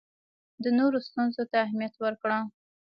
[0.63, 2.39] د نورو ستونزو ته اهمیت ورکړه.